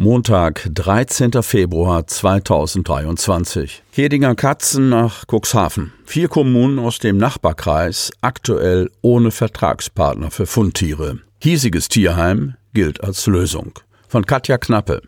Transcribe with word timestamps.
Montag, 0.00 0.70
13. 0.72 1.42
Februar 1.42 2.06
2023. 2.06 3.82
Hedinger 3.90 4.36
Katzen 4.36 4.90
nach 4.90 5.24
Cuxhaven. 5.26 5.92
Vier 6.04 6.28
Kommunen 6.28 6.78
aus 6.78 7.00
dem 7.00 7.16
Nachbarkreis 7.16 8.12
aktuell 8.20 8.92
ohne 9.02 9.32
Vertragspartner 9.32 10.30
für 10.30 10.46
Fundtiere. 10.46 11.18
Hiesiges 11.42 11.88
Tierheim 11.88 12.54
gilt 12.74 13.02
als 13.02 13.26
Lösung. 13.26 13.72
Von 14.06 14.24
Katja 14.24 14.56
Knappe. 14.56 15.02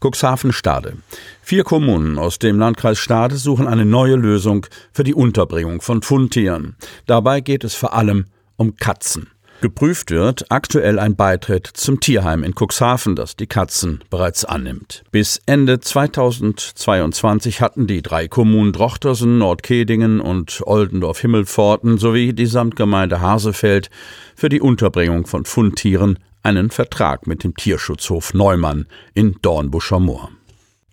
Cuxhaven 0.00 0.52
Stade. 0.52 0.98
Vier 1.40 1.64
Kommunen 1.64 2.18
aus 2.18 2.38
dem 2.38 2.58
Landkreis 2.58 2.98
Stade 2.98 3.36
suchen 3.36 3.66
eine 3.66 3.86
neue 3.86 4.16
Lösung 4.16 4.66
für 4.92 5.04
die 5.04 5.14
Unterbringung 5.14 5.80
von 5.80 6.02
Fundtieren. 6.02 6.76
Dabei 7.06 7.40
geht 7.40 7.64
es 7.64 7.74
vor 7.74 7.94
allem 7.94 8.26
um 8.56 8.76
Katzen. 8.76 9.30
Geprüft 9.62 10.10
wird 10.10 10.44
aktuell 10.50 10.98
ein 10.98 11.16
Beitritt 11.16 11.66
zum 11.66 11.98
Tierheim 11.98 12.44
in 12.44 12.52
Cuxhaven, 12.54 13.16
das 13.16 13.36
die 13.36 13.46
Katzen 13.46 14.04
bereits 14.10 14.44
annimmt. 14.44 15.02
Bis 15.10 15.40
Ende 15.46 15.80
2022 15.80 17.62
hatten 17.62 17.86
die 17.86 18.02
drei 18.02 18.28
Kommunen 18.28 18.72
Drochtersen, 18.72 19.38
Nordkedingen 19.38 20.20
und 20.20 20.62
Oldendorf-Himmelpforten 20.64 21.96
sowie 21.96 22.34
die 22.34 22.46
Samtgemeinde 22.46 23.22
Hasefeld 23.22 23.88
für 24.34 24.50
die 24.50 24.60
Unterbringung 24.60 25.26
von 25.26 25.46
Fundtieren 25.46 26.18
einen 26.42 26.70
Vertrag 26.70 27.26
mit 27.26 27.42
dem 27.42 27.56
Tierschutzhof 27.56 28.34
Neumann 28.34 28.86
in 29.14 29.36
Dornbuscher 29.40 30.00
Moor. 30.00 30.30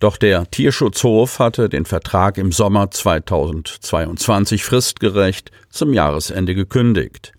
Doch 0.00 0.16
der 0.16 0.50
Tierschutzhof 0.50 1.38
hatte 1.38 1.68
den 1.68 1.84
Vertrag 1.84 2.38
im 2.38 2.50
Sommer 2.50 2.90
2022 2.90 4.64
fristgerecht 4.64 5.50
zum 5.70 5.92
Jahresende 5.92 6.54
gekündigt. 6.54 7.32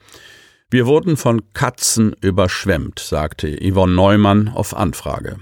Wir 0.72 0.88
wurden 0.88 1.16
von 1.16 1.54
Katzen 1.54 2.16
überschwemmt, 2.22 3.00
sagte 3.00 3.48
Yvonne 3.48 3.94
Neumann 3.94 4.50
auf 4.50 4.76
Anfrage. 4.76 5.38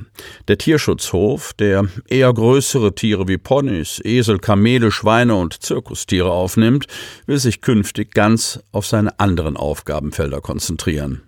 Der 0.47 0.57
Tierschutzhof, 0.57 1.53
der 1.53 1.87
eher 2.07 2.31
größere 2.33 2.93
Tiere 2.93 3.27
wie 3.27 3.37
Ponys, 3.37 3.99
Esel, 4.03 4.37
Kamele, 4.37 4.91
Schweine 4.91 5.35
und 5.35 5.63
Zirkustiere 5.63 6.29
aufnimmt, 6.29 6.87
will 7.25 7.39
sich 7.39 7.61
künftig 7.61 8.13
ganz 8.13 8.59
auf 8.71 8.85
seine 8.85 9.19
anderen 9.19 9.57
Aufgabenfelder 9.57 10.41
konzentrieren 10.41 11.23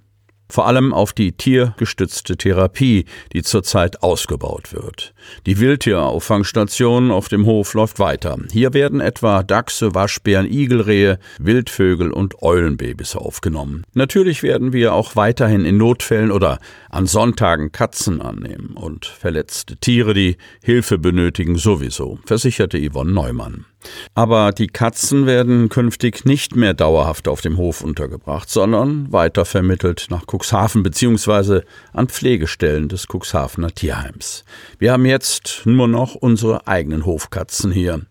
vor 0.50 0.68
allem 0.68 0.94
auf 0.94 1.14
die 1.14 1.32
tiergestützte 1.32 2.38
Therapie, 2.38 3.06
die 3.34 3.44
zurzeit 3.44 4.04
ausgebaut 4.04 4.74
wird. 4.74 5.14
Die 5.46 5.60
Wildtierauffangstation 5.60 7.12
auf 7.12 7.30
dem 7.30 7.46
Hof 7.46 7.74
läuft 7.74 8.00
weiter. 8.00 8.38
Hier 8.52 8.74
werden 8.74 9.02
etwa 9.02 9.44
Dachse, 9.44 9.96
Waschbären, 9.96 10.52
Igelrehe, 10.52 11.20
Wildvögel 11.40 12.12
und 12.12 12.42
Eulenbabys 12.42 13.16
aufgenommen. 13.16 13.84
Natürlich 13.94 14.44
werden 14.44 14.74
wir 14.74 14.94
auch 14.94 15.16
weiterhin 15.16 15.66
in 15.66 15.78
Notfällen 15.78 16.32
oder 16.32 16.60
an 16.90 17.08
Sonntagen 17.08 17.72
Katzen 17.72 18.22
annehmen 18.22 18.76
und 18.76 19.06
verletzte 19.06 19.78
Tiere, 19.78 20.14
die 20.14 20.38
Hilfe 20.64 20.98
benötigen, 20.98 21.56
sowieso, 21.56 22.20
versicherte 22.26 22.80
Yvonne 22.80 23.12
Neumann. 23.12 23.66
Aber 24.14 24.52
die 24.52 24.68
Katzen 24.68 25.26
werden 25.26 25.70
künftig 25.70 26.26
nicht 26.26 26.56
mehr 26.56 26.74
dauerhaft 26.74 27.28
auf 27.28 27.42
dem 27.42 27.58
Hof 27.58 27.82
untergebracht, 27.82 28.50
sondern 28.50 29.12
weitervermittelt 29.12 30.08
nach 30.10 30.26
Cuxhaven 30.26 30.84
bzw. 30.84 31.62
an 31.94 32.08
Pflegestellen 32.08 32.90
des 32.90 33.08
Cuxhavener 33.08 33.72
Tierheims. 33.72 34.46
Wir 34.80 34.92
haben 34.92 35.06
jetzt 35.06 35.62
nur 35.66 35.88
noch 35.88 36.16
unsere 36.16 36.68
eigenen 36.68 37.06
Hofkatzen 37.06 37.72
hier. 37.72 38.02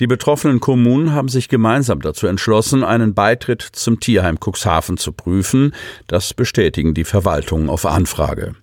Die 0.00 0.06
betroffenen 0.06 0.60
Kommunen 0.60 1.12
haben 1.12 1.28
sich 1.28 1.48
gemeinsam 1.48 2.00
dazu 2.00 2.26
entschlossen, 2.26 2.84
einen 2.84 3.14
Beitritt 3.14 3.62
zum 3.62 4.00
Tierheim 4.00 4.38
Cuxhaven 4.38 4.96
zu 4.96 5.12
prüfen. 5.12 5.74
Das 6.06 6.34
bestätigen 6.34 6.94
die 6.94 7.04
Verwaltungen 7.04 7.68
auf 7.68 7.86
Anfrage. 7.86 8.54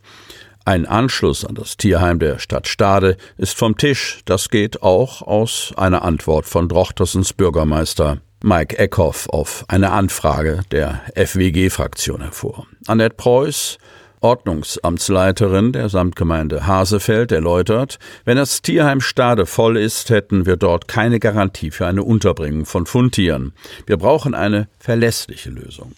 Ein 0.65 0.85
Anschluss 0.85 1.43
an 1.43 1.55
das 1.55 1.75
Tierheim 1.75 2.19
der 2.19 2.39
Stadt 2.39 2.69
Stade 2.69 3.17
ist 3.37 3.57
vom 3.57 3.75
Tisch. 3.75 4.21
Das 4.23 4.47
geht 4.47 4.81
auch 4.81 5.21
aus 5.21 5.73
einer 5.75 6.03
Antwort 6.03 6.45
von 6.45 6.69
Drochtersens 6.69 7.33
Bürgermeister 7.33 8.19
Mike 8.41 8.77
Eckhoff 8.79 9.27
auf 9.27 9.65
eine 9.67 9.91
Anfrage 9.91 10.61
der 10.71 11.01
FWG-Fraktion 11.15 12.21
hervor. 12.21 12.65
Annette 12.87 13.15
Preuß, 13.15 13.77
Ordnungsamtsleiterin 14.21 15.73
der 15.73 15.89
Samtgemeinde 15.89 16.65
Hasefeld, 16.65 17.33
erläutert, 17.33 17.99
wenn 18.23 18.37
das 18.37 18.61
Tierheim 18.61 19.01
Stade 19.01 19.45
voll 19.45 19.75
ist, 19.75 20.09
hätten 20.11 20.45
wir 20.45 20.55
dort 20.55 20.87
keine 20.87 21.19
Garantie 21.19 21.71
für 21.71 21.87
eine 21.87 22.03
Unterbringung 22.03 22.65
von 22.65 22.85
Fundtieren. 22.85 23.51
Wir 23.85 23.97
brauchen 23.97 24.33
eine 24.33 24.69
verlässliche 24.79 25.49
Lösung. 25.49 25.93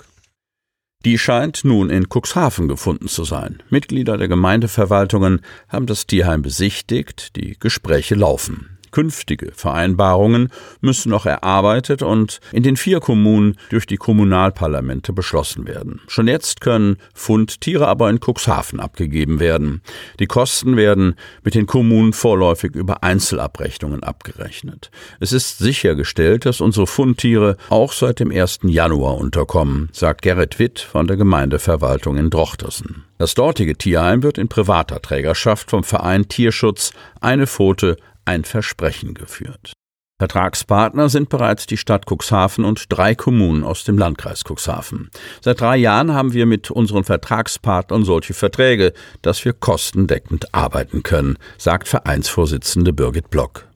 Die 1.06 1.20
scheint 1.20 1.64
nun 1.64 1.92
in 1.92 2.08
Cuxhaven 2.10 2.68
gefunden 2.68 3.08
zu 3.08 3.26
sein. 3.26 3.62
Mitglieder 3.70 4.18
der 4.18 4.28
Gemeindeverwaltungen 4.28 5.42
haben 5.70 5.86
das 5.86 6.08
Tierheim 6.08 6.42
besichtigt, 6.42 7.36
die 7.36 7.58
Gespräche 7.60 8.16
laufen. 8.16 8.75
Künftige 8.96 9.52
Vereinbarungen 9.54 10.48
müssen 10.80 11.10
noch 11.10 11.26
erarbeitet 11.26 12.02
und 12.02 12.40
in 12.54 12.64
den 12.64 12.78
vier 12.78 13.02
Kommunen 13.02 13.58
durch 13.70 13.88
die 13.88 13.98
Kommunalparlamente 13.98 15.12
beschlossen 15.12 15.68
werden. 15.68 16.00
Schon 16.08 16.30
jetzt 16.30 16.62
können 16.62 16.96
Fundtiere 17.14 17.90
aber 17.90 18.10
in 18.10 18.22
Cuxhaven 18.22 18.80
abgegeben 18.80 19.42
werden. 19.42 19.82
Die 20.20 20.28
Kosten 20.28 20.78
werden 20.78 21.16
mit 21.44 21.56
den 21.56 21.66
Kommunen 21.66 22.14
vorläufig 22.14 22.74
über 22.74 23.04
Einzelabrechnungen 23.04 24.02
abgerechnet. 24.02 24.92
Es 25.20 25.34
ist 25.34 25.58
sichergestellt, 25.58 26.46
dass 26.46 26.62
unsere 26.62 26.88
Fundtiere 26.88 27.58
auch 27.68 27.92
seit 27.92 28.22
dem 28.22 28.32
1. 28.32 28.60
Januar 28.64 29.18
unterkommen, 29.18 29.90
sagt 29.92 30.22
Gerrit 30.22 30.58
Witt 30.58 30.80
von 30.80 31.06
der 31.06 31.18
Gemeindeverwaltung 31.18 32.16
in 32.16 32.30
Drochtersen. 32.30 33.04
Das 33.18 33.34
dortige 33.34 33.78
Tierheim 33.78 34.24
wird 34.24 34.38
in 34.38 34.48
privater 34.48 35.02
Trägerschaft 35.02 35.70
vom 35.70 35.84
Verein 35.84 36.30
Tierschutz 36.30 36.92
eine 37.20 37.46
Pfote 37.46 37.98
ein 38.26 38.44
Versprechen 38.44 39.14
geführt. 39.14 39.74
Vertragspartner 40.18 41.10
sind 41.10 41.28
bereits 41.28 41.66
die 41.68 41.76
Stadt 41.76 42.06
Cuxhaven 42.10 42.64
und 42.64 42.86
drei 42.88 43.16
Kommunen 43.16 43.66
aus 43.66 43.84
dem 43.84 43.98
Landkreis 43.98 44.44
Cuxhaven. 44.46 45.10
Seit 45.42 45.60
drei 45.60 45.76
Jahren 45.76 46.14
haben 46.14 46.32
wir 46.32 46.46
mit 46.46 46.72
unseren 46.72 47.04
Vertragspartnern 47.04 48.06
solche 48.06 48.34
Verträge, 48.34 48.94
dass 49.22 49.44
wir 49.44 49.52
kostendeckend 49.52 50.54
arbeiten 50.56 51.04
können, 51.04 51.38
sagt 51.58 51.90
Vereinsvorsitzende 51.90 52.94
Birgit 52.94 53.30
Block. 53.30 53.68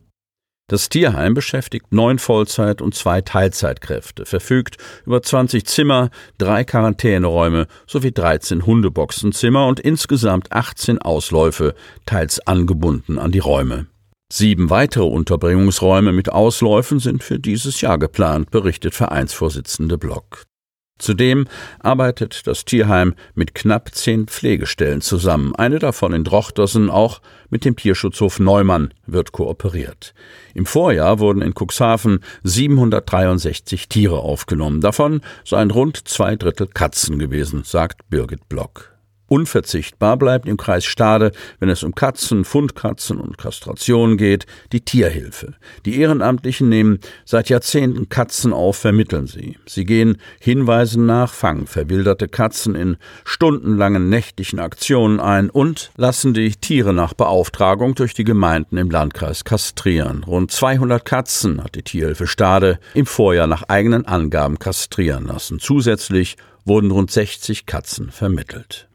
Das 0.70 0.88
Tierheim 0.88 1.34
beschäftigt 1.34 1.92
neun 1.92 2.20
Vollzeit- 2.20 2.82
und 2.82 2.96
zwei 2.96 3.22
Teilzeitkräfte, 3.22 4.26
verfügt 4.26 4.78
über 5.06 5.22
20 5.22 5.66
Zimmer, 5.66 6.10
drei 6.38 6.64
Quarantäneräume 6.64 7.68
sowie 7.86 8.12
13 8.12 8.66
Hundeboxenzimmer 8.66 9.66
und 9.68 9.80
insgesamt 9.80 10.54
18 10.54 11.00
Ausläufe, 11.00 11.74
teils 12.06 12.40
angebunden 12.48 13.18
an 13.18 13.32
die 13.32 13.40
Räume. 13.40 13.88
Sieben 14.32 14.70
weitere 14.70 15.06
Unterbringungsräume 15.06 16.12
mit 16.12 16.32
Ausläufen 16.32 17.00
sind 17.00 17.24
für 17.24 17.40
dieses 17.40 17.82
Jahr 17.82 17.98
geplant, 17.98 18.52
berichtet 18.52 18.94
Vereinsvorsitzende 18.94 19.98
Block. 19.98 20.46
Zudem 21.00 21.48
arbeitet 21.80 22.46
das 22.46 22.66
Tierheim 22.66 23.16
mit 23.34 23.56
knapp 23.56 23.96
zehn 23.96 24.28
Pflegestellen 24.28 25.02
zusammen. 25.02 25.56
Eine 25.56 25.80
davon 25.80 26.14
in 26.14 26.26
Drochtersen, 26.26 26.90
auch 26.90 27.22
mit 27.50 27.66
dem 27.66 27.76
Tierschutzhof 27.76 28.40
Neumann 28.40 28.94
wird 29.08 29.32
kooperiert. 29.32 30.14
Im 30.54 30.66
Vorjahr 30.66 31.20
wurden 31.20 31.42
in 31.42 31.54
Cuxhaven 31.54 32.20
763 32.44 33.88
Tiere 33.88 34.20
aufgenommen. 34.20 34.82
Davon 34.82 35.22
seien 35.46 35.72
rund 35.72 36.08
zwei 36.08 36.36
Drittel 36.36 36.68
Katzen 36.68 37.18
gewesen, 37.18 37.64
sagt 37.64 38.10
Birgit 38.10 38.48
Block. 38.50 38.99
Unverzichtbar 39.30 40.18
bleibt 40.18 40.48
im 40.48 40.58
Kreis 40.58 40.86
Stade, 40.86 41.32
wenn 41.60 41.70
es 41.70 41.84
um 41.84 41.94
Katzen, 41.94 42.44
Fundkatzen 42.44 43.20
und 43.20 43.38
Kastration 43.38 44.18
geht, 44.18 44.48
die 44.72 44.82
Tierhilfe. 44.82 45.54
Die 45.86 46.00
Ehrenamtlichen 46.00 46.68
nehmen 46.68 47.00
seit 47.26 47.50
Jahrzehnten 47.50 48.10
Katzen 48.10 48.54
auf, 48.54 48.78
vermitteln 48.78 49.28
sie. 49.28 49.58
Sie 49.68 49.86
gehen 49.86 50.18
Hinweisen 50.40 51.06
nach, 51.06 51.32
fangen 51.32 51.68
verwilderte 51.68 52.28
Katzen 52.28 52.74
in 52.74 52.98
stundenlangen 53.24 54.10
nächtlichen 54.10 54.60
Aktionen 54.60 55.20
ein 55.20 55.52
und 55.52 55.92
lassen 55.96 56.34
die 56.34 56.50
Tiere 56.50 56.92
nach 56.92 57.14
Beauftragung 57.14 57.94
durch 57.94 58.16
die 58.16 58.24
Gemeinden 58.24 58.78
im 58.78 58.90
Landkreis 58.90 59.44
kastrieren. 59.44 60.24
Rund 60.24 60.52
200 60.52 61.06
Katzen 61.06 61.64
hat 61.64 61.76
die 61.76 61.84
Tierhilfe 61.84 62.26
Stade 62.26 62.80
im 62.96 63.06
Vorjahr 63.06 63.48
nach 63.48 63.64
eigenen 63.64 64.08
Angaben 64.08 64.58
kastrieren 64.58 65.28
lassen. 65.28 65.60
Zusätzlich 65.60 66.36
wurden 66.66 66.90
rund 66.90 67.12
60 67.12 67.68
Katzen 67.68 68.12
vermittelt. 68.12 68.89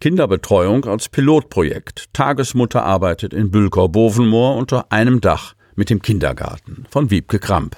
Kinderbetreuung 0.00 0.84
als 0.86 1.08
Pilotprojekt. 1.08 2.06
Tagesmutter 2.12 2.82
arbeitet 2.82 3.32
in 3.32 3.50
Bülkau-Bovenmoor 3.50 4.56
unter 4.56 4.90
einem 4.90 5.20
Dach 5.20 5.54
mit 5.76 5.90
dem 5.90 6.02
Kindergarten 6.02 6.86
von 6.90 7.10
Wiebke 7.10 7.38
Kramp. 7.38 7.76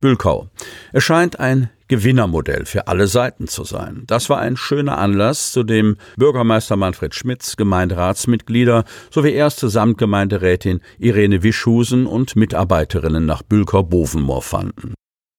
Bülkau. 0.00 0.48
Es 0.92 1.04
scheint 1.04 1.40
ein 1.40 1.70
Gewinnermodell 1.88 2.66
für 2.66 2.86
alle 2.86 3.06
Seiten 3.06 3.48
zu 3.48 3.64
sein. 3.64 4.04
Das 4.06 4.28
war 4.28 4.38
ein 4.38 4.56
schöner 4.56 4.98
Anlass, 4.98 5.52
zu 5.52 5.62
dem 5.62 5.96
Bürgermeister 6.16 6.76
Manfred 6.76 7.14
Schmitz, 7.14 7.56
Gemeinderatsmitglieder 7.56 8.84
sowie 9.10 9.32
erste 9.32 9.68
Samtgemeinderätin 9.68 10.80
Irene 10.98 11.42
Wischhusen 11.42 12.06
und 12.06 12.36
Mitarbeiterinnen 12.36 13.24
nach 13.24 13.42
Bülkau-Bovenmoor 13.42 14.42
fanden. 14.42 14.94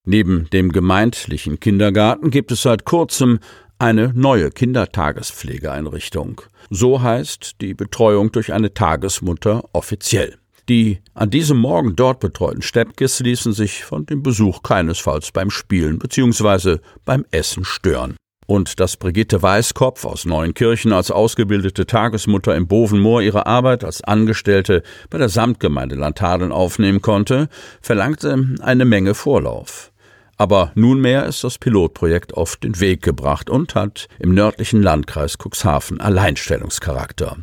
Neben 0.05 0.49
dem 0.49 0.71
gemeindlichen 0.71 1.59
Kindergarten 1.59 2.31
gibt 2.31 2.51
es 2.51 2.63
seit 2.63 2.83
kurzem 2.83 3.39
eine 3.79 4.11
neue 4.13 4.51
Kindertagespflegeeinrichtung. 4.51 6.41
So 6.69 7.01
heißt 7.01 7.61
die 7.61 7.73
Betreuung 7.73 8.31
durch 8.31 8.53
eine 8.53 8.73
Tagesmutter 8.73 9.63
offiziell. 9.73 10.35
Die 10.67 10.99
an 11.15 11.31
diesem 11.31 11.57
Morgen 11.57 11.95
dort 11.95 12.19
betreuten 12.19 12.61
Steppkes 12.61 13.21
ließen 13.21 13.53
sich 13.53 13.83
von 13.83 14.05
dem 14.05 14.21
Besuch 14.21 14.61
keinesfalls 14.61 15.31
beim 15.31 15.49
Spielen 15.49 15.97
bzw. 15.97 16.77
beim 17.05 17.25
Essen 17.31 17.65
stören. 17.65 18.15
Und 18.45 18.79
dass 18.79 18.97
Brigitte 18.97 19.41
Weißkopf 19.41 20.05
aus 20.05 20.25
Neuenkirchen 20.25 20.91
als 20.91 21.11
ausgebildete 21.11 21.85
Tagesmutter 21.85 22.55
im 22.55 22.67
Bovenmoor 22.67 23.21
ihre 23.21 23.45
Arbeit 23.45 23.83
als 23.83 24.03
Angestellte 24.03 24.83
bei 25.09 25.17
der 25.17 25.29
Samtgemeinde 25.29 25.95
Lanthadeln 25.95 26.51
aufnehmen 26.51 27.01
konnte, 27.01 27.47
verlangte 27.81 28.55
eine 28.61 28.85
Menge 28.85 29.13
Vorlauf. 29.13 29.88
Aber 30.39 30.71
nunmehr 30.73 31.25
ist 31.25 31.43
das 31.43 31.57
Pilotprojekt 31.57 32.33
auf 32.33 32.55
den 32.55 32.79
Weg 32.79 33.01
gebracht 33.01 33.49
und 33.49 33.75
hat 33.75 34.07
im 34.19 34.33
nördlichen 34.33 34.81
Landkreis 34.81 35.37
Cuxhaven 35.37 35.99
Alleinstellungscharakter. 35.99 37.39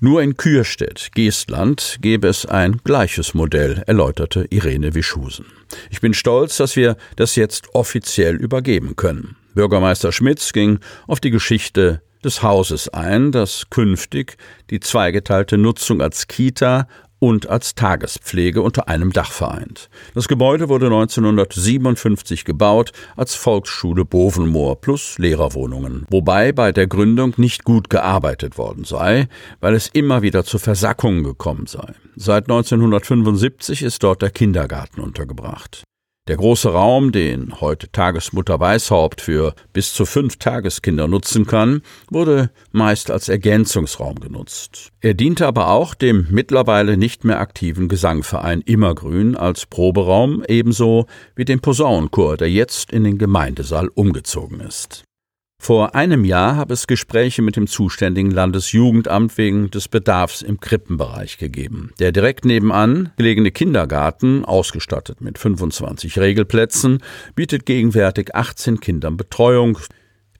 Nur 0.00 0.20
in 0.20 0.36
Kürstedt, 0.36 1.12
Geestland, 1.14 1.96
gäbe 2.02 2.28
es 2.28 2.44
ein 2.44 2.82
gleiches 2.84 3.32
Modell, 3.32 3.82
erläuterte 3.86 4.46
Irene 4.50 4.94
Wischusen. 4.94 5.46
Ich 5.88 6.02
bin 6.02 6.12
stolz, 6.12 6.58
dass 6.58 6.76
wir 6.76 6.98
das 7.16 7.36
jetzt 7.36 7.74
offiziell 7.74 8.36
übergeben 8.36 8.96
können. 8.96 9.36
Bürgermeister 9.54 10.12
Schmitz 10.12 10.52
ging 10.52 10.80
auf 11.06 11.20
die 11.20 11.30
Geschichte 11.30 12.02
des 12.22 12.42
Hauses 12.42 12.90
ein, 12.90 13.32
das 13.32 13.70
künftig 13.70 14.36
die 14.68 14.80
zweigeteilte 14.80 15.56
Nutzung 15.56 16.02
als 16.02 16.26
Kita 16.26 16.86
und 17.18 17.48
als 17.48 17.74
Tagespflege 17.74 18.62
unter 18.62 18.88
einem 18.88 19.12
Dach 19.12 19.32
vereint. 19.32 19.88
Das 20.14 20.28
Gebäude 20.28 20.68
wurde 20.68 20.86
1957 20.86 22.44
gebaut 22.44 22.92
als 23.16 23.34
Volksschule 23.34 24.04
Bovenmoor 24.04 24.80
plus 24.80 25.18
Lehrerwohnungen, 25.18 26.06
wobei 26.10 26.52
bei 26.52 26.72
der 26.72 26.86
Gründung 26.86 27.34
nicht 27.36 27.64
gut 27.64 27.90
gearbeitet 27.90 28.58
worden 28.58 28.84
sei, 28.84 29.28
weil 29.60 29.74
es 29.74 29.88
immer 29.88 30.22
wieder 30.22 30.44
zu 30.44 30.58
Versackungen 30.58 31.24
gekommen 31.24 31.66
sei. 31.66 31.94
Seit 32.16 32.44
1975 32.44 33.82
ist 33.82 34.02
dort 34.02 34.22
der 34.22 34.30
Kindergarten 34.30 35.00
untergebracht. 35.00 35.84
Der 36.28 36.36
große 36.36 36.70
Raum, 36.70 37.12
den 37.12 37.60
heute 37.60 37.88
Tagesmutter 37.92 38.58
Weißhaupt 38.58 39.20
für 39.20 39.54
bis 39.72 39.92
zu 39.94 40.04
fünf 40.04 40.38
Tageskinder 40.38 41.06
nutzen 41.06 41.46
kann, 41.46 41.82
wurde 42.10 42.50
meist 42.72 43.12
als 43.12 43.28
Ergänzungsraum 43.28 44.18
genutzt. 44.18 44.90
Er 45.00 45.14
diente 45.14 45.46
aber 45.46 45.68
auch 45.68 45.94
dem 45.94 46.26
mittlerweile 46.30 46.96
nicht 46.96 47.24
mehr 47.24 47.38
aktiven 47.38 47.86
Gesangverein 47.86 48.60
Immergrün 48.62 49.36
als 49.36 49.66
Proberaum, 49.66 50.42
ebenso 50.48 51.06
wie 51.36 51.44
dem 51.44 51.60
Posaunenchor, 51.60 52.36
der 52.36 52.50
jetzt 52.50 52.92
in 52.92 53.04
den 53.04 53.18
Gemeindesaal 53.18 53.86
umgezogen 53.94 54.58
ist. 54.58 55.05
Vor 55.66 55.96
einem 55.96 56.24
Jahr 56.24 56.54
habe 56.54 56.74
es 56.74 56.86
Gespräche 56.86 57.42
mit 57.42 57.56
dem 57.56 57.66
zuständigen 57.66 58.30
Landesjugendamt 58.30 59.36
wegen 59.36 59.68
des 59.68 59.88
Bedarfs 59.88 60.40
im 60.40 60.60
Krippenbereich 60.60 61.38
gegeben. 61.38 61.90
Der 61.98 62.12
direkt 62.12 62.44
nebenan 62.44 63.10
gelegene 63.16 63.50
Kindergarten, 63.50 64.44
ausgestattet 64.44 65.20
mit 65.20 65.38
25 65.38 66.20
Regelplätzen, 66.20 67.02
bietet 67.34 67.66
gegenwärtig 67.66 68.32
18 68.36 68.78
Kindern 68.78 69.16
Betreuung. 69.16 69.76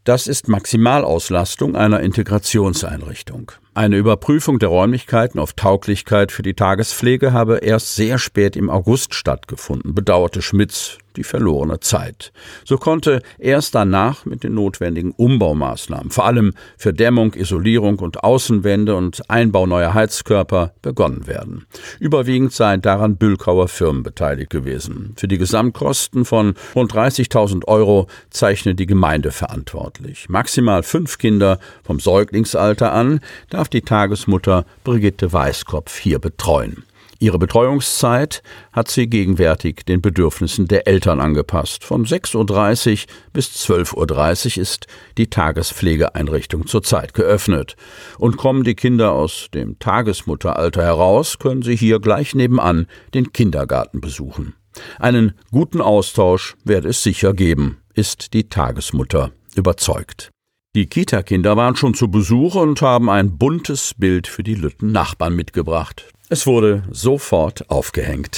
Das 0.04 0.28
ist 0.28 0.46
Maximalauslastung 0.46 1.74
einer 1.74 1.98
Integrationseinrichtung. 2.02 3.50
Eine 3.76 3.98
Überprüfung 3.98 4.58
der 4.58 4.70
Räumlichkeiten 4.70 5.38
auf 5.38 5.52
Tauglichkeit 5.52 6.32
für 6.32 6.40
die 6.40 6.54
Tagespflege 6.54 7.34
habe 7.34 7.58
erst 7.58 7.94
sehr 7.94 8.16
spät 8.16 8.56
im 8.56 8.70
August 8.70 9.12
stattgefunden, 9.12 9.94
bedauerte 9.94 10.40
Schmitz 10.40 10.96
die 11.16 11.24
verlorene 11.24 11.80
Zeit. 11.80 12.32
So 12.64 12.78
konnte 12.78 13.22
erst 13.38 13.74
danach 13.74 14.24
mit 14.24 14.44
den 14.44 14.54
notwendigen 14.54 15.12
Umbaumaßnahmen, 15.12 16.10
vor 16.10 16.26
allem 16.26 16.52
für 16.76 16.92
Dämmung, 16.92 17.34
Isolierung 17.34 17.98
und 17.98 18.22
Außenwände 18.22 18.94
und 18.94 19.28
Einbau 19.30 19.66
neuer 19.66 19.94
Heizkörper, 19.94 20.72
begonnen 20.82 21.26
werden. 21.26 21.66
Überwiegend 21.98 22.52
seien 22.52 22.82
daran 22.82 23.16
Bülkauer 23.16 23.68
Firmen 23.68 24.02
beteiligt 24.02 24.50
gewesen. 24.50 25.14
Für 25.16 25.28
die 25.28 25.38
Gesamtkosten 25.38 26.24
von 26.24 26.54
rund 26.74 26.92
30.000 26.92 27.64
Euro 27.66 28.06
zeichne 28.30 28.74
die 28.74 28.86
Gemeinde 28.86 29.32
verantwortlich. 29.32 30.28
Maximal 30.28 30.82
fünf 30.82 31.18
Kinder 31.18 31.58
vom 31.82 31.98
Säuglingsalter 31.98 32.92
an 32.92 33.20
darf 33.50 33.65
die 33.68 33.82
Tagesmutter 33.82 34.64
Brigitte 34.84 35.32
Weißkopf 35.32 35.98
hier 35.98 36.18
betreuen. 36.18 36.84
Ihre 37.18 37.38
Betreuungszeit 37.38 38.42
hat 38.72 38.90
sie 38.90 39.08
gegenwärtig 39.08 39.86
den 39.86 40.02
Bedürfnissen 40.02 40.68
der 40.68 40.86
Eltern 40.86 41.18
angepasst. 41.18 41.82
Von 41.82 42.04
6.30 42.04 43.06
Uhr 43.06 43.14
bis 43.32 43.48
12.30 43.48 44.56
Uhr 44.56 44.62
ist 44.62 44.86
die 45.16 45.30
Tagespflegeeinrichtung 45.30 46.66
zurzeit 46.66 47.14
geöffnet. 47.14 47.76
Und 48.18 48.36
kommen 48.36 48.64
die 48.64 48.74
Kinder 48.74 49.12
aus 49.12 49.48
dem 49.54 49.78
Tagesmutteralter 49.78 50.82
heraus, 50.82 51.38
können 51.38 51.62
sie 51.62 51.76
hier 51.76 52.00
gleich 52.00 52.34
nebenan 52.34 52.86
den 53.14 53.32
Kindergarten 53.32 54.02
besuchen. 54.02 54.54
Einen 54.98 55.32
guten 55.50 55.80
Austausch 55.80 56.54
werde 56.64 56.88
es 56.88 57.02
sicher 57.02 57.32
geben, 57.32 57.78
ist 57.94 58.34
die 58.34 58.50
Tagesmutter 58.50 59.32
überzeugt. 59.54 60.30
Die 60.76 60.84
Kita-Kinder 60.84 61.56
waren 61.56 61.74
schon 61.74 61.94
zu 61.94 62.10
Besuch 62.10 62.54
und 62.54 62.82
haben 62.82 63.08
ein 63.08 63.38
buntes 63.38 63.94
Bild 63.96 64.26
für 64.26 64.42
die 64.42 64.54
Lütten 64.54 64.92
Nachbarn 64.92 65.34
mitgebracht. 65.34 66.04
Es 66.28 66.46
wurde 66.46 66.82
sofort 66.90 67.70
aufgehängt. 67.70 68.36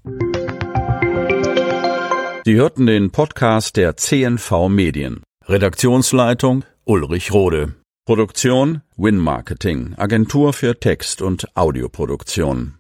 Sie 2.45 2.55
hörten 2.55 2.87
den 2.87 3.11
Podcast 3.11 3.77
der 3.77 3.97
CNV 3.97 4.69
Medien. 4.69 5.25
Redaktionsleitung 5.47 6.65
Ulrich 6.85 7.33
Rode. 7.33 7.75
Produktion 8.07 8.83
Win 8.97 9.19
Marketing, 9.19 9.95
Agentur 9.97 10.53
für 10.53 10.79
Text- 10.79 11.23
und 11.23 11.57
Audioproduktion. 11.57 12.77